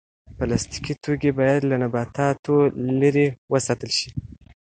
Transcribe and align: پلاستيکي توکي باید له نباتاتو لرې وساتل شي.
پلاستيکي 0.37 0.93
توکي 1.03 1.31
باید 1.39 1.61
له 1.69 1.75
نباتاتو 1.83 2.55
لرې 2.99 3.27
وساتل 3.53 3.91
شي. 3.97 4.09